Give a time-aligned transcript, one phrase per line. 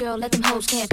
[0.00, 0.88] girl, let them hoes can't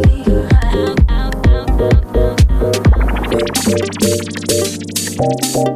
[0.00, 0.28] Thank
[5.56, 5.67] you.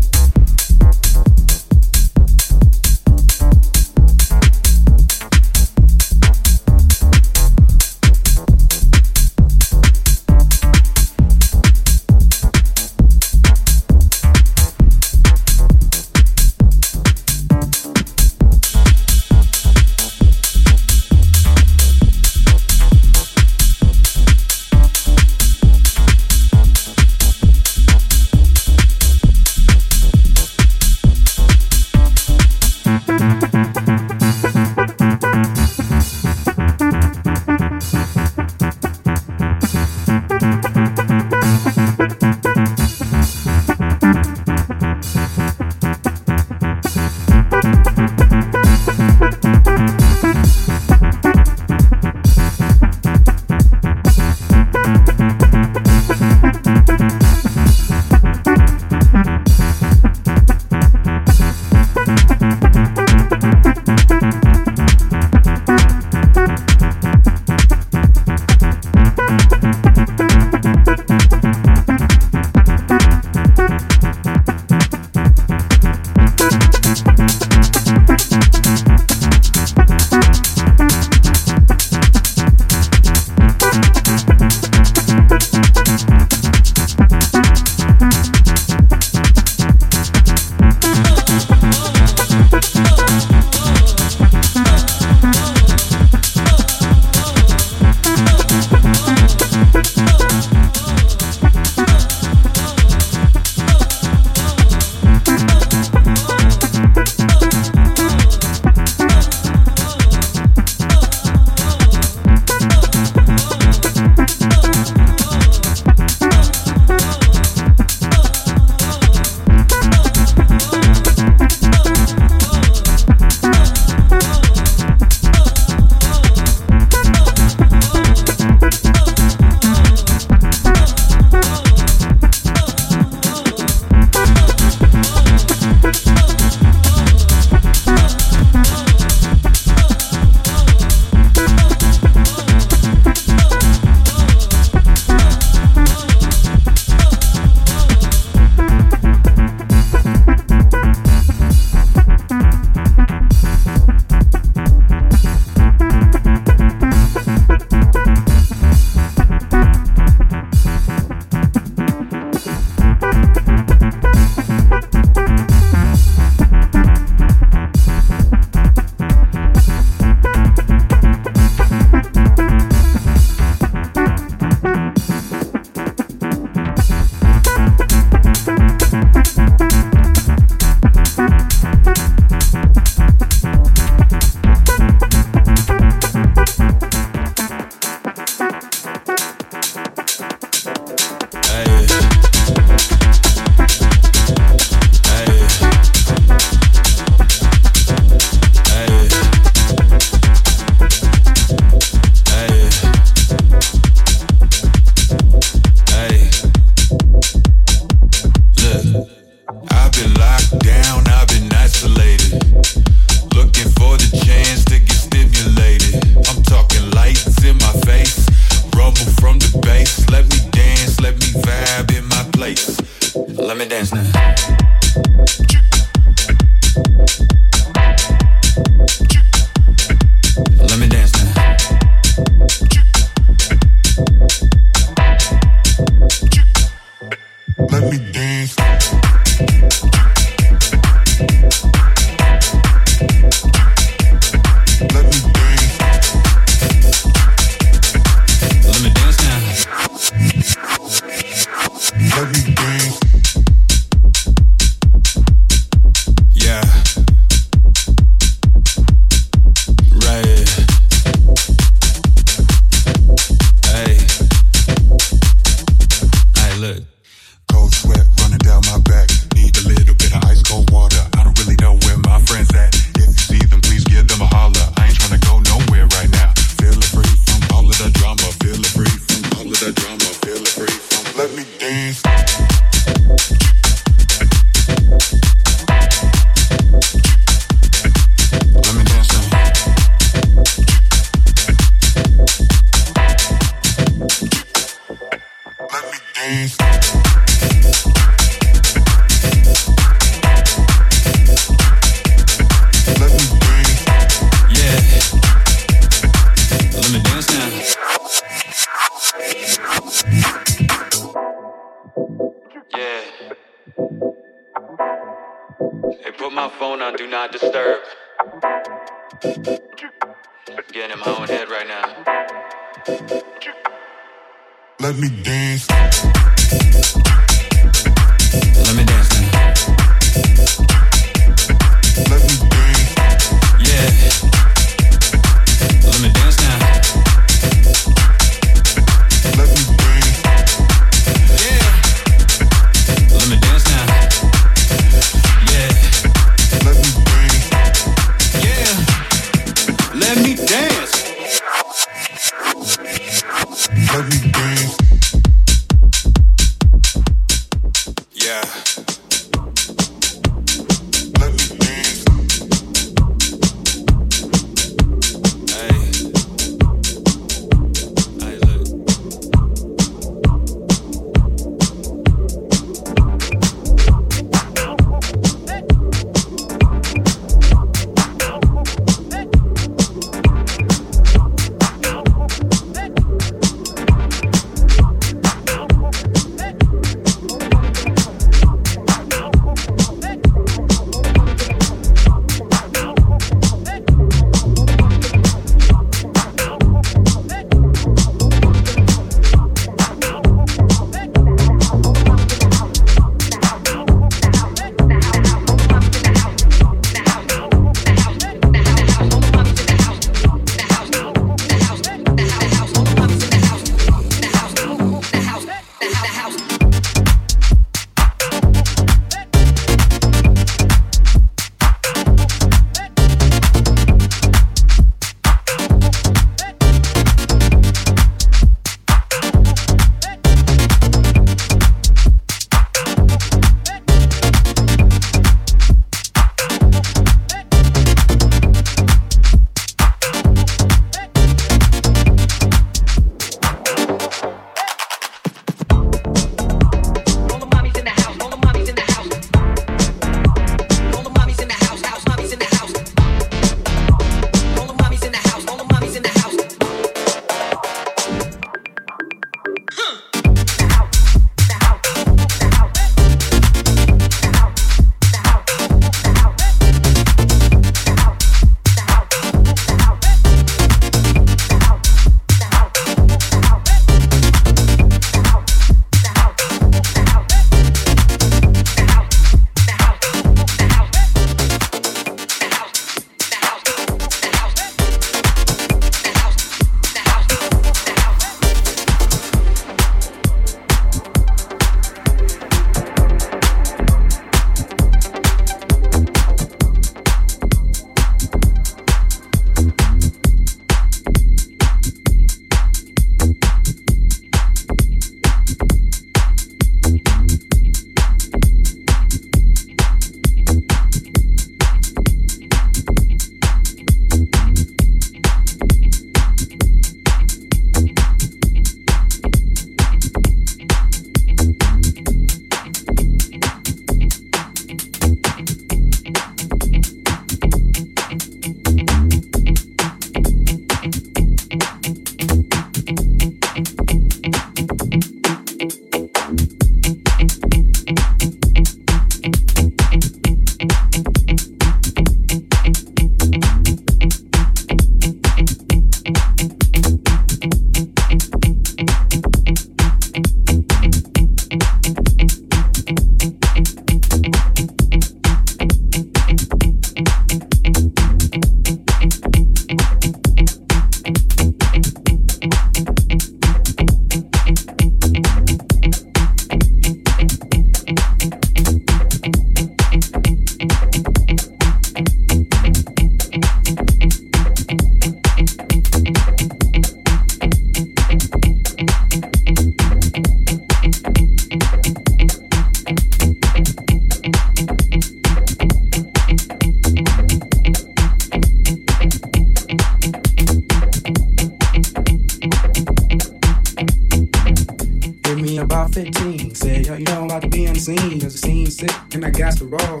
[598.82, 600.00] Sick and I got to roll.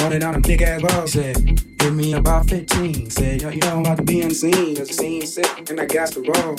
[0.00, 1.12] Rolling down them big ass balls.
[1.12, 1.36] Said,
[1.78, 3.10] give me about 15.
[3.10, 4.76] Said, yo, you know I'm about to be the scene.
[4.76, 6.56] Cause the scene's sick and I got to roll.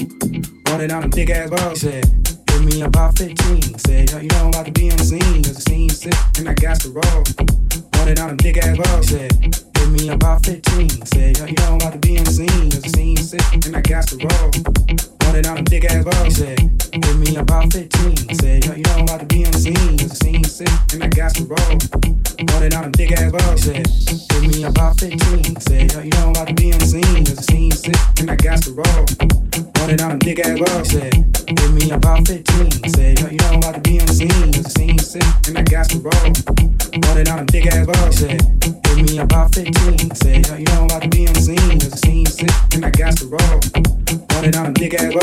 [0.67, 1.81] Rolling down them big ass balls.
[1.81, 2.05] Said,
[2.47, 3.61] give me about 15.
[3.79, 5.43] Said, yo, you know I'm about to be the scene.
[5.43, 7.23] Cause the scene's sick and I got to roll.
[7.97, 9.07] Rolling down them big ass balls.
[9.07, 9.31] Said,
[9.73, 11.05] give me about 15.
[11.05, 12.71] Said, yo, you know I'm about to be the scene.
[12.71, 15.20] Cause the scene's sick and I got to roll.
[15.31, 16.35] Running down them big ass balls.
[16.35, 16.59] Said,
[16.91, 18.35] give me about 15.
[18.35, 19.95] Said, yo, you know I'm about to be on the scene.
[19.95, 21.79] The scene's sick and I got to roll.
[22.51, 23.63] Running down them big ass balls.
[23.63, 23.87] Said,
[24.27, 25.55] give me about 15.
[25.61, 27.23] Said, yo, you know I'm about to be on the scene.
[27.23, 29.07] The scene's sick and I got to roll.
[29.79, 30.91] Running down them big ass balls.
[30.91, 31.15] Said,
[31.47, 32.91] give me about 15.
[32.91, 34.51] Said, yo, you know I'm about to be on the scene.
[34.51, 36.27] The scene's sick and I got to roll.
[37.07, 38.19] Running down them big ass balls.
[38.19, 40.11] Said, give me about 15.
[40.11, 41.79] Said, yo, you know I'm about to be on the scene.
[41.79, 43.63] The scene's sick and I got to roll.
[44.35, 45.20] Running down them big ass balls.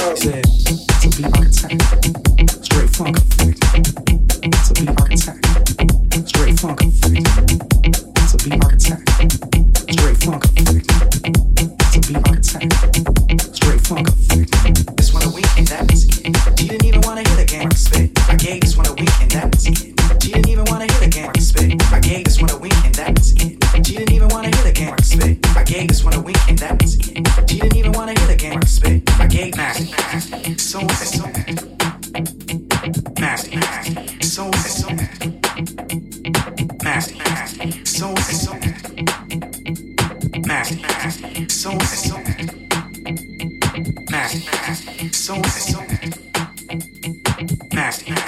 [25.59, 26.28] I gave this one away.
[29.39, 31.21] Gave nasty, so nasty,
[33.21, 33.61] nasty,
[34.21, 34.89] so nasty,
[36.83, 38.15] nasty, so
[40.45, 42.11] nasty, nasty, so nasty,
[44.11, 44.41] nasty,
[45.13, 45.35] so
[47.73, 48.28] nasty,